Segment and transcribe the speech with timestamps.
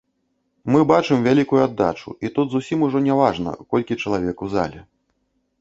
[0.75, 4.79] Мы бачым вялікую аддачу, і тут зусім ужо не важна, колькі чалавек у зале.